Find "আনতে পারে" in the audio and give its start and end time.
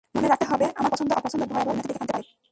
2.01-2.25